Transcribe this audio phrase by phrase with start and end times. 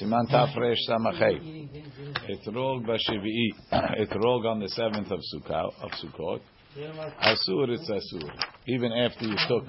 [0.00, 1.68] Siman Tafresh Samachay.
[2.28, 2.86] Etrog.
[3.72, 5.72] Etrog on the seventh of Sukkot.
[5.82, 6.40] Of Sukkot.
[6.76, 8.30] Asur, it's Asur.
[8.66, 9.64] Even after you took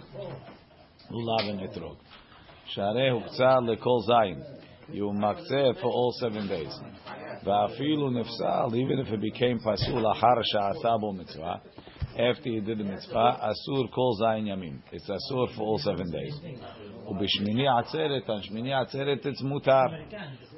[1.11, 1.97] Lulav and Etrog.
[2.75, 4.43] Shareh Huktzah Lekol Zayin.
[4.91, 6.73] You makzeh for all seven days.
[7.43, 11.61] Va'afilu even if it became pasul ahar sha'asabo mitzvah,
[12.18, 14.78] after you did the mitzvah, asur kol zayin yamim.
[14.92, 16.34] It's asur for all seven days.
[17.08, 19.86] ובשמיני עצרת, on שמיני עצרת it's מותר.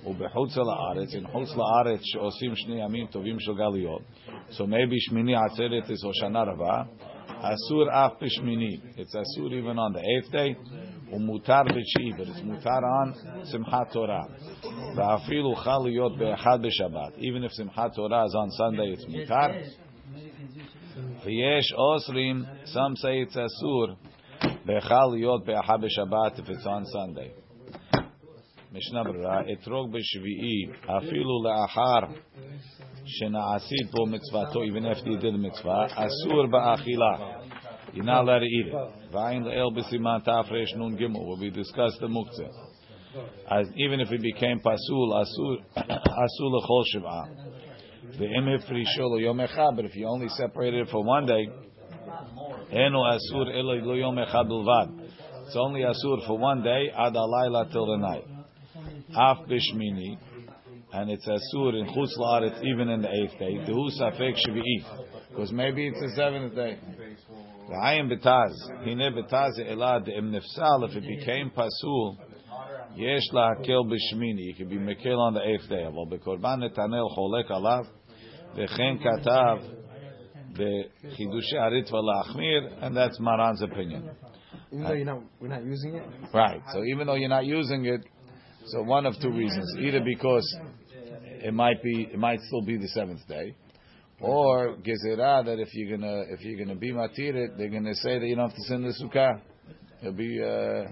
[0.07, 4.03] ובחוץ לארץ, in חוץ לארץ שעושים שני ימים טובים של גלויות.
[4.50, 6.82] So maybe שמיני עצרת is הושנה רבה.
[7.27, 8.77] אסור אף בשמיני.
[8.96, 10.77] It's אסור even on the eighth day.
[11.13, 14.22] ומותר בתשיעי, but it's מותר on שמחת תורה.
[14.96, 17.18] ואפילו חל להיות באחד בשבת.
[17.18, 19.46] Even if שמחת תורה is on Sunday, it's מותר.
[21.25, 23.86] ויש אוסרים, some say it's אסור.
[24.64, 27.43] בהיכל להיות באחד בשבת if it's on Sunday.
[28.72, 30.67] משנה ברורה, אתרוג בשביעי,
[30.99, 32.14] אפילו לאחר
[33.05, 37.16] שנעשית בו מצוותו, even after you did the מצווה, אסור באכילה.
[37.94, 39.12] You're not allowed to eat it.
[39.12, 42.44] ועין לאל בסימן תרש נון גימל, where we discussed the מוקצה.
[43.47, 45.22] As even if it became פסול,
[46.06, 47.22] אסור לכל שבעה.
[48.17, 49.75] The imifri sholo yom echad.
[49.75, 51.50] But if you only separated it for one day,
[52.72, 54.47] eno asur eloi lo yom echad.
[55.45, 58.25] It's only asur for one day, ad alayla till the night.
[59.16, 60.17] Af bishmini,
[60.94, 63.58] and it's asur in chutz la'aretz even in the eighth day.
[63.66, 64.85] Tehu safek shvi'if,
[65.30, 66.78] because maybe it's the seventh day.
[67.69, 70.89] Ra'ayim betaz, hine betaz elad im nifsal.
[70.89, 72.17] If it became pasul.
[72.95, 74.50] Yesh lahakel b'shmini.
[74.50, 75.83] It could be mekel on the eighth day.
[75.83, 77.85] Well, bekorban netanel cholek alav
[78.58, 79.61] katav,
[80.55, 80.83] the
[81.17, 84.09] Chidush Aritva Lachmir, and that's Maran's opinion.
[84.72, 86.08] Even though you're not, we're not using it.
[86.33, 86.61] Right.
[86.73, 88.02] So even though you're not using it,
[88.66, 90.58] so one of two reasons: either because
[90.91, 93.55] it might be, it might still be the seventh day,
[94.19, 98.25] or gezerah that if you're gonna if you're gonna be matirit, they're gonna say that
[98.25, 99.41] you don't have to send the sukkah.
[100.01, 100.91] It'll be uh,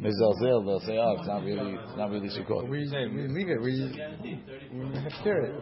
[0.00, 0.64] mezalzel.
[0.64, 2.68] They'll say, oh, it's not really, it's not really sukkot.
[2.68, 3.60] We, we leave it.
[3.60, 3.72] We
[4.72, 5.54] we have to clear it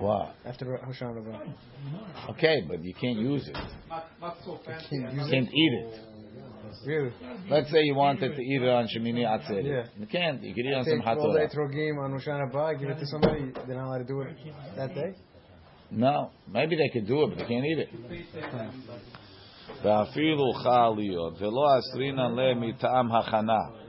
[0.00, 0.32] Wow.
[0.46, 2.30] after Hoshana Rabbah.
[2.30, 3.54] Okay, but you can't use it.
[3.54, 6.00] Can't use You can't eat it.
[6.86, 7.12] Really?
[7.48, 9.64] Let's say you wanted to eat it on Shemini Atzeret.
[9.64, 9.84] Yeah.
[9.98, 10.42] You can't.
[10.42, 11.54] You can eat it on Take some all the Hatorah.
[11.54, 13.52] etrogim on Hoshana Rabbah, give it to somebody.
[13.66, 14.36] They're not allowed to do it
[14.76, 15.14] that day.
[15.90, 17.88] No, maybe they could do it, but they can't eat it.
[19.83, 23.79] ואפילו חליות, ולא אסרינן לה מטעם הכנה.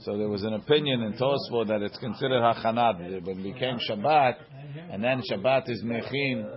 [0.00, 3.78] So there was an opinion in Tosfot that it's considered hachana that when it became
[3.86, 4.34] Shabbat,
[4.90, 6.48] and then Shabbat is mechin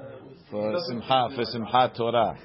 [0.50, 2.38] for simcha for simchat Torah.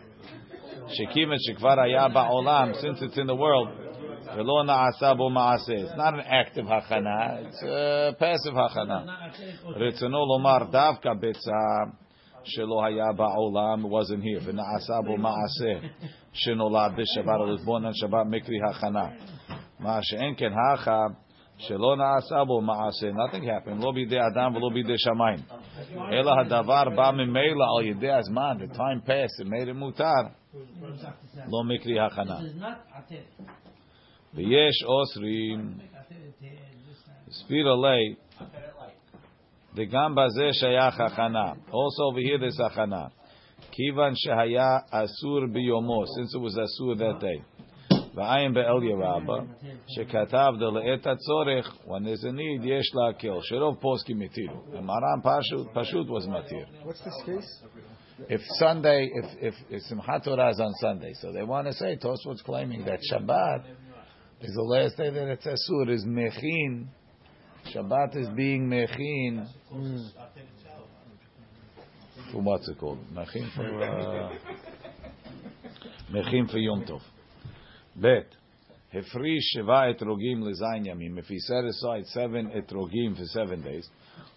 [0.99, 3.69] Shekimet shekvar haya ba'olam, since it's in the world,
[4.35, 5.69] velo na'asa bo ma'aseh.
[5.69, 9.07] It's not an active hachana; it's a passive hachana.
[9.77, 11.93] Ritzono lomar davka betza
[12.45, 14.41] shelo haya ba'olam wasn't here.
[14.41, 15.91] V'na'asa bo ma'aseh
[16.33, 17.49] shenolad b'Shabbat.
[17.49, 19.13] It was born on Shabbat mikri hachana.
[19.81, 21.07] מה שאין כן הכה
[21.59, 25.39] שלא נעשה בו מעשה, nothing happened, לא בידי אדם ולא בידי שמיים.
[26.13, 30.23] אלא הדבר בא ממילא על ידי הזמן, the time passed, it made it מותר,
[31.37, 32.39] לא מקרי הכנה.
[34.35, 35.75] ויש אוסרים,
[37.31, 38.15] ספירה לי,
[39.76, 41.58] the gambazeh shayach achana.
[41.72, 43.10] Also over here there's achana.
[43.78, 46.06] Kivan shehaya asur biyomo.
[46.16, 47.42] Since it was asur that day.
[48.16, 49.48] V'ayim be'el yerabba.
[49.98, 51.64] Shekatav de le'et.
[51.86, 53.42] When there's a need, yesh la'akil.
[53.52, 54.78] Sherov poskim mitiru.
[54.78, 56.66] And Maran Pashut, Pashut was matir.
[56.84, 57.62] What's this case?
[58.30, 61.98] If Sunday, if, if, if Simchat Torah is on Sunday, so they want to say,
[61.98, 63.64] Tosfot's claiming that Shabbat
[64.42, 66.90] is the last day that it's asur, is mechin.
[67.72, 70.10] Shabbat is being Mechin, Mm.
[72.32, 73.00] for what's it called?
[73.14, 74.34] Mechin for, uh,
[76.12, 77.02] Mechin for Yom Tov.
[77.96, 78.28] Bet.
[78.94, 81.18] Etrogim lezayin yamim.
[81.18, 83.90] If he set aside seven etrogim for seven days,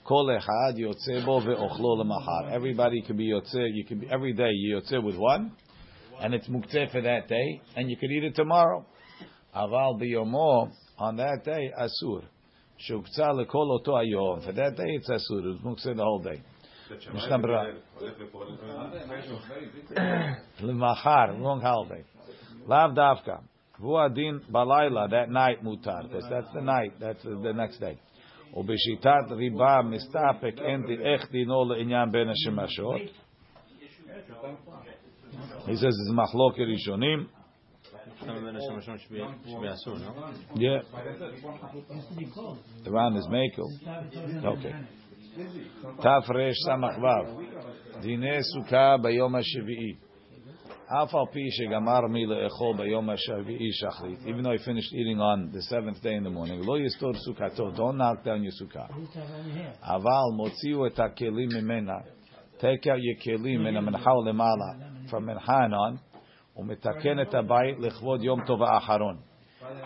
[0.04, 2.52] kol echad yotze bo ve'ochlo lemachar.
[2.52, 3.74] Everybody can be yotze.
[3.74, 5.52] You can be every day you yotze with one,
[6.20, 8.86] and it's muktzeh for that day, and you can eat it tomorrow.
[9.54, 12.22] Aval biyomo on that day asur.
[12.89, 14.45] Shuktzah lekol oto ayom.
[14.45, 15.53] For that day it's asur.
[15.53, 16.41] It's muktzeh the whole day.
[17.13, 17.75] Mishnah Berurah.
[20.61, 22.03] Lemachar, long holiday.
[22.67, 23.41] Lav davka.
[23.79, 27.97] Vu adin balayla, that night mutar, because that's the night, that's the, the next day.
[28.53, 33.01] ובשיטת ריבה מסתפק אין איך דינו לעניין בין השמשות.
[35.65, 37.27] He says it's מחלוקת ראשונים.
[40.55, 40.79] Yeah.
[42.83, 43.67] The round is Mekel.
[44.45, 44.73] Okay.
[46.03, 48.01] Tafresh Samach Vav.
[48.01, 49.97] Dine Sukkah Bayom HaShevi'i.
[50.93, 55.61] אף על פי שגמר מלאכול ביום השביעי שחרית, even though he finished eating on the
[55.61, 58.85] seventh day in the morning, לא יסתור סוכתו, don't knock down your סוכה.
[59.81, 61.97] אבל מוציאו את הכלים ממנה,
[62.59, 64.71] take out your כלים מן המנחה ולמעלה,
[65.07, 66.04] from מנחה and on,
[66.57, 69.17] ומתקן את הבית לכבוד יום טוב האחרון.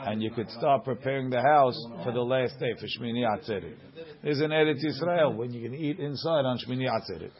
[0.06, 3.76] And you could start preparing the house for the last day, for Shmini Atzeret.
[4.24, 7.32] There's an Eretz Israel when you can eat inside on Shmini Atzeret.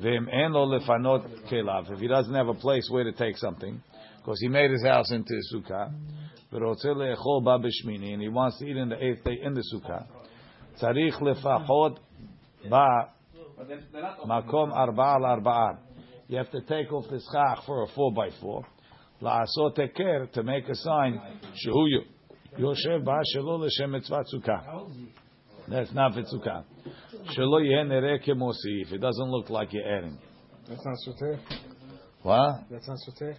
[0.00, 1.90] V'im en lo lefanot kelav.
[1.90, 3.82] If he doesn't have a place where to take something,
[4.18, 5.92] because he made his house into a sukkah,
[6.52, 9.64] v'rotze le'echol ba b'shmini, and he wants to eat in the eighth day in the
[9.74, 10.06] sukkah,
[10.80, 11.98] tzarich lefachot
[12.70, 13.08] ba
[14.26, 15.78] makom arba'a l'arba'a.
[16.28, 18.62] You have to take off the schach for a four by four.
[19.22, 21.18] לעשות היכר, to make a sign,
[21.54, 21.88] שהוא
[22.58, 24.58] יושב בה שלא לשם מצוות סוכה.
[25.68, 26.62] That's not for sukkah.
[27.24, 28.92] שלא יהיה נראה כמוסיף.
[28.92, 30.18] It doesn't look like you're adding.
[30.68, 31.38] That's not soter.
[32.22, 32.70] What?
[32.70, 33.36] That's not soter.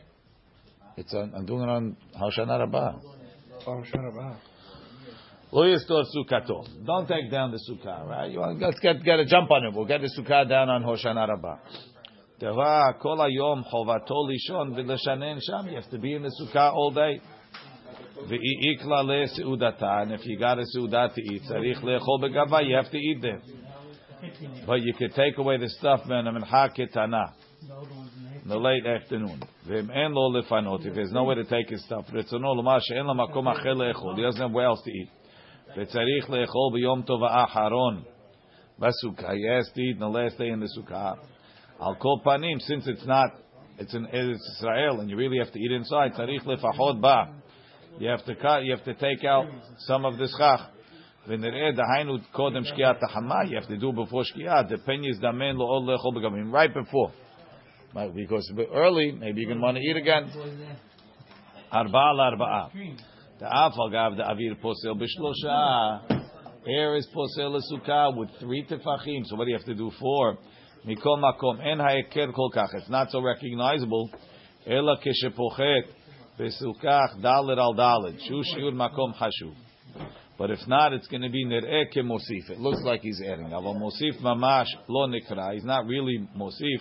[0.98, 2.94] It's on, I'm doing it on Hoshana Rabbah.
[3.68, 4.38] Oh, I'm sure about.
[5.52, 6.86] Lo yistor sukkato.
[6.86, 8.32] Don't take down the sukkah, right?
[8.32, 9.74] You want, let's get, get a jump on it.
[9.74, 11.58] We'll get the sukkah down on Hoshana Rabbah.
[12.41, 15.69] Teva kol hayom chovato lishon v'leshanen sham.
[15.69, 17.21] You have to be in the sukkah all day.
[18.17, 20.03] V'ikla le seudata.
[20.03, 23.21] And if you got a seudah to eat, tzarich le'echol begava, you have to eat
[23.21, 23.43] there.
[24.67, 27.33] But you could take away the stuff, man, and mincha ketana.
[28.43, 29.43] In the late afternoon.
[29.69, 30.87] V'im lo lefanot.
[30.87, 32.07] If there's nowhere to take his stuff.
[32.11, 34.17] Retzono lomar she'en la makom acher le'echol.
[34.17, 35.11] He doesn't have where else to eat.
[35.77, 38.03] V'tzarich le'echol b'yom tov ha'acharon.
[38.81, 39.37] Basukkah.
[39.37, 41.19] He has to eat in the last day in the sukkah.
[41.82, 43.30] Al kol panim, since it's not,
[43.78, 46.14] it's in it's Israel, and you really have to eat inside.
[46.14, 47.34] Tzarich lefachot ba.
[48.00, 48.64] You have to cut.
[48.64, 49.46] You have to take out
[49.80, 50.72] some of the schach.
[51.28, 55.84] ונראה דהיינו קודם שקיעת החמה, you have to do before שקיעה, דפן יזדמן לו עוד
[55.88, 57.12] לאכול בגמים, right before.
[57.96, 60.30] Right, because a bit early, maybe you're going to want to eat again.
[61.74, 62.68] ארבעה לארבעה.
[63.40, 65.98] דאף אגב דאוויר פוסל בשלושה.
[66.66, 69.92] Air is posel לסוכה with three tefachim, so what do you have to do?
[70.00, 70.38] Four.
[70.85, 71.05] It's
[72.89, 74.11] not so recognizable.
[80.39, 82.51] But if not, it's going to be nereh ke mosif.
[82.51, 83.49] It looks like he's adding.
[83.49, 85.53] Aval mosif.
[85.55, 86.81] He's not really mosif.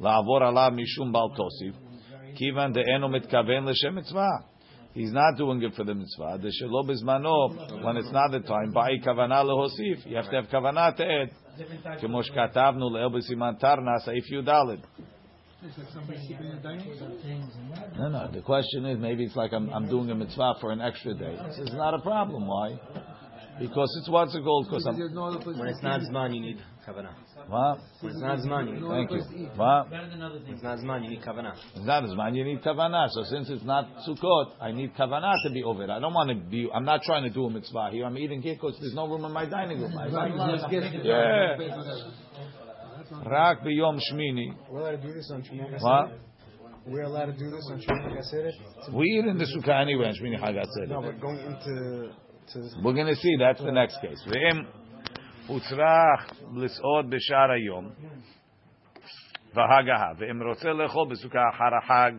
[0.00, 1.74] La'avor alav mishum bal tosif
[4.94, 6.38] he's not doing it for the mitzvah.
[6.40, 8.72] The shalom is when it's not the time.
[8.72, 11.30] By kavanah lehosif, you have to have kavanah to add.
[12.00, 13.60] Kemosh katavnu leel b'siman.
[17.96, 18.30] No, no.
[18.32, 21.38] The question is maybe it's like I'm, I'm doing a mitzvah for an extra day.
[21.48, 22.46] This is not a problem.
[22.46, 22.78] Why?
[23.58, 24.66] Because it's what's it called?
[24.66, 27.14] Because when it's not zman, you need kavanah.
[27.48, 27.78] What?
[28.00, 29.48] When it's not Zman, you need Thank you.
[29.56, 29.90] What?
[29.90, 31.54] When it's not Zman, you need Kavanah.
[31.74, 32.36] It's not zman.
[32.36, 33.08] You need kavanah.
[33.10, 35.90] So since it's not Sukkot, I need kavanah to be over it.
[35.90, 36.68] I don't want to be.
[36.72, 38.04] I'm not trying to do a mitzvah here.
[38.06, 39.96] I'm eating here because there's no room in my dining room.
[39.98, 40.06] I-
[41.02, 41.56] yeah.
[43.26, 44.54] Rak biyom shmini.
[44.70, 46.12] We're allowed to do this on Shemini What?
[46.86, 48.92] We're allowed to do this on Shemini Aseret?
[48.92, 50.06] We eat in the sukkah anyway.
[50.06, 52.12] on Shmini Chagat No, but going into
[52.52, 53.36] to We're going to see.
[53.38, 54.20] That's the next case.
[55.47, 56.23] Ve'im utzrach
[56.53, 57.91] lisod b'shar hayom
[59.53, 62.11] v'hagaha ve'im רוצה לאכול בסוכה אחר החג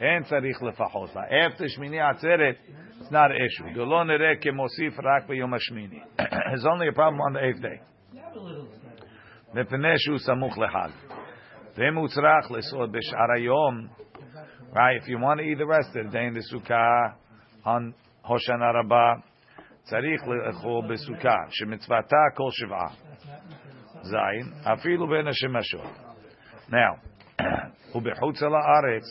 [0.00, 1.22] אין צריך לפחות בה.
[1.22, 2.56] After Shmini Atzeret,
[3.00, 3.74] it's not an issue.
[3.74, 6.00] דלא נראה כמוסיף רק ביום השמיני.
[6.18, 7.80] There's only a problem on the eighth day.
[9.54, 10.90] מפני שהוא סמוך לחג.
[11.76, 13.86] ואם הוא צריך לסעוד בשאר היום,
[14.72, 17.14] right, if you want to eat the rest of the day in the sukkah
[17.64, 17.94] on
[18.24, 19.22] Hoshana Rabbah,
[19.84, 22.88] צריך לאכול בסוכה, שמצוותה כל שבעה.
[24.02, 25.98] זין, אפילו בין השמשות.
[26.70, 26.96] Now,
[27.94, 29.04] ובחוץ על הארץ,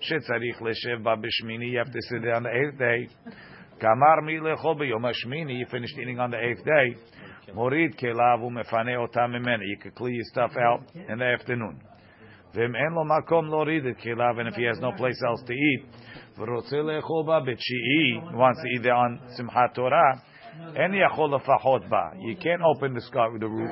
[0.00, 3.30] שצריך לשב בה בשמיני, you have to sit there on the eighth day.
[3.78, 7.14] גמר מלאכול ביום השמיני, you finished eating on the eighth day,
[7.54, 9.62] מוריד כליו ומפנה אותה ממנה.
[9.64, 11.94] You could clear your stuff out in the afternoon.
[12.53, 15.53] V'im en lo makom lo read it and if he has no place else to
[15.53, 15.85] eat,
[16.35, 20.19] v'rotzeh le'echol ba b'tshi'i, wants to eat there on Simchat Torah,
[20.75, 22.13] en yachol lefachot ba.
[22.19, 23.69] You can't open the scar with the roof.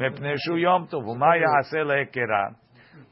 [0.00, 2.56] Mepnei shu yom tov, u'ma ya'aseh le'ekera.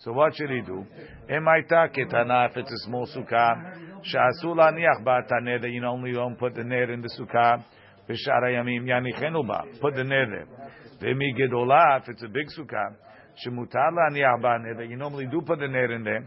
[0.00, 0.84] So what should he do?
[1.30, 6.56] Emaita ketana, if it's a small sukkah, she'asu la'niach ba'ataneh, that you only don't put
[6.56, 7.62] the net in the sukkah,
[8.08, 9.62] v'shara yamim yanichenu ba.
[9.80, 11.14] Put the net there.
[11.14, 12.96] V'mi if it's a big sukkah,
[13.35, 16.23] שמותר להניח בה נר, that you normally do put the נר in there,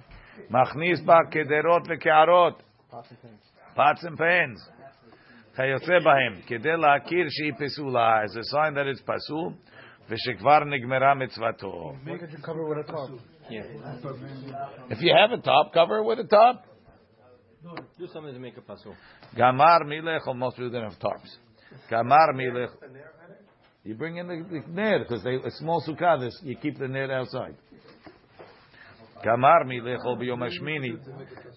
[0.50, 2.62] מכניס בה קדרות וקערות.
[2.90, 3.52] Pots and pans.
[3.74, 4.68] pots and pans.
[5.56, 6.42] Chayotze bahem.
[6.46, 8.24] Kedei la'akir she'i pesula.
[8.24, 9.54] As a sign that it's pasul.
[10.10, 11.94] V'shekvar nigmera mitzvato.
[12.04, 13.10] What did you cover with a top?
[13.50, 13.62] Yeah.
[14.90, 16.66] If you have a top, cover it with a top.
[17.98, 18.94] Do something to make a pasul.
[19.36, 21.36] Gamar milech, or most people don't have tops.
[21.90, 22.68] Gamar milech.
[23.87, 26.89] You bring in the, the ner, because they, a small sukkah, this, you keep the
[26.89, 27.55] ner outside.
[29.25, 30.97] Gamar milechol biyom hashmini.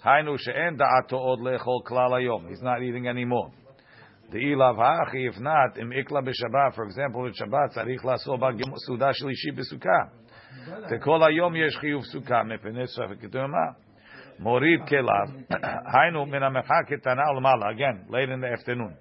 [0.07, 2.49] Hainu she'en da'ato od lechol klal hayom.
[2.49, 3.51] He's not eating anymore.
[4.31, 8.53] The ilav ha'achi, if not, im ikla b'shabbat, for example, with Shabbat, tzarich laso ba
[8.77, 10.89] suda shlishi b'sukkah.
[10.89, 13.75] Tekol hayom yesh chiyuv sukkah, mepene safek ketuma.
[14.41, 15.51] Morid kelav.
[15.95, 17.71] Hainu min ha-mecha ketana al-mala.
[17.73, 18.97] Again, late in the afternoon.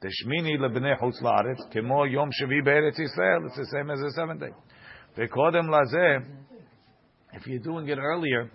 [0.00, 3.46] Teshmini lebnei chutz la'aretz, kemo yom shavi be'eretz Yisrael.
[3.46, 4.52] It's the same as the seventh day.
[5.16, 6.24] Vekodem lazeh,
[7.32, 8.48] if you're doing it earlier,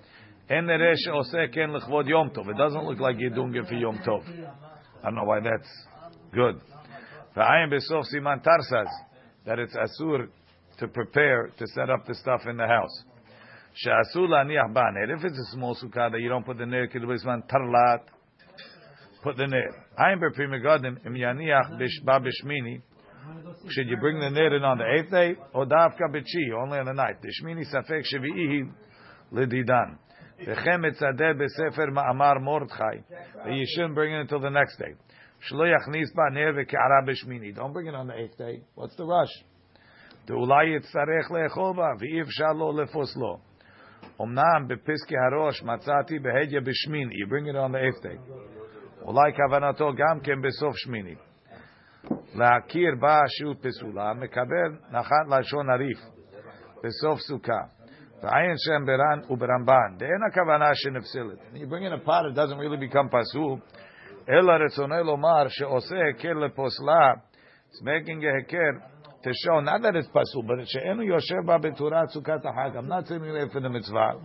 [0.49, 2.47] en nereh she'oseh ken lechvod yom tov.
[2.47, 4.23] It doesn't look like you're doing it for yom tov.
[4.25, 5.69] I don't know why that's
[6.33, 6.61] good.
[7.35, 8.87] V'ayim besof siman tarsas,
[9.45, 10.29] that it's asur
[10.79, 13.03] to prepare to set up the stuff in the house.
[13.75, 15.17] She'asur la'aniach ba'ner.
[15.17, 18.01] If it's a small sukkah that you don't put the ner kedubisman tarlat,
[19.22, 19.70] put the ner.
[19.98, 22.80] Ayim beprimigadim im yaniach bishba bishmini.
[23.70, 26.86] Should you bring the ner in on the eighth day or davka b'chi only on
[26.86, 27.18] the ninth?
[27.18, 28.70] Bishmini safek shevi'ihi
[29.32, 29.98] lididan.
[30.46, 33.02] V'chem etzadeh besefer ma'amar mordechai.
[33.44, 34.94] That you shouldn't bring it until the next day.
[35.50, 37.54] Shlo yachnis ba ner v'ke'ara b'shmini.
[37.54, 38.62] Don't bring it on the eighth day.
[38.74, 39.44] What's the rush?
[40.30, 43.38] ואולי יצטרך לאכול בה, ואי אפשר לו לפוס לו.
[44.22, 48.18] אמנם בפסקי הראש מצאתי בהדיה בשמיני, you bring it on the eighth day.
[49.02, 51.14] אולי כוונתו גם כן בסוף שמיני.
[52.34, 55.98] להכיר בה שהות פסולה, מקבל נחת לשון הריף,
[56.84, 57.78] בסוף סוכה.
[58.22, 61.38] ועין שם ברן וברמב"ן, דאין הכוונה שנפסלת.
[61.54, 63.58] You bring in a pot, it doesn't really become פסול,
[64.28, 67.12] אלא רצוני לומר שעושה היכר לפוסלה,
[67.70, 68.91] it's making a היכר
[69.23, 72.75] to show not that it's pasul, but she'enu yoshev ba beturat sukkah hag.
[72.75, 74.15] I'm not saying it for the mitzvah.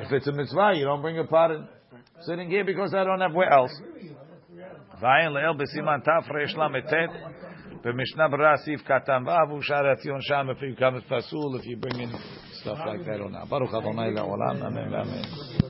[0.00, 1.66] If it's a mitzvah, you don't bring a pot in,
[2.22, 3.72] sitting here because I don't have where else.
[5.02, 7.08] Vayin le'el b'siman taf reish lametet
[7.82, 11.76] b'mishnah b'ra sif katan vav u'shar atzion sham if you come as pasul, if you
[11.76, 12.12] bring in
[12.60, 13.48] stuff like that or not.
[13.48, 14.62] Baruch Adonai le'olam.
[14.62, 14.94] Amen.
[14.94, 15.60] Amen.